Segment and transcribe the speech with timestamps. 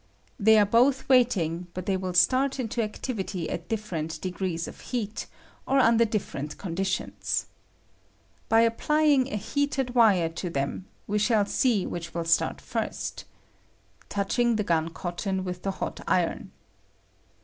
[0.39, 4.79] They are both waiting, but they will start into activity at different de grees of
[4.81, 5.27] heat,
[5.67, 7.45] or under different eonditiona.
[8.49, 13.25] By applying a heated wire to them, we shall Bee which will start first
[14.09, 16.49] [touching the gun cotton with the hot iron].